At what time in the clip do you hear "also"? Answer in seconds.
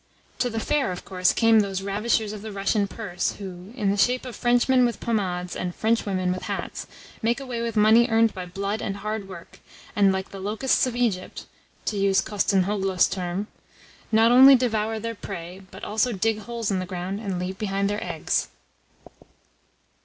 15.83-16.11